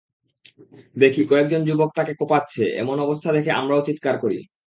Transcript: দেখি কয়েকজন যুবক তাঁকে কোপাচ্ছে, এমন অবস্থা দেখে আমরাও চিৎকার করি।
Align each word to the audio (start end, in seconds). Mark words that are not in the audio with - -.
দেখি 0.95 1.21
কয়েকজন 1.25 1.61
যুবক 1.65 1.89
তাঁকে 1.95 2.13
কোপাচ্ছে, 2.13 2.63
এমন 2.81 2.97
অবস্থা 3.05 3.29
দেখে 3.33 3.51
আমরাও 3.53 3.85
চিৎকার 3.87 4.15
করি। 4.23 4.39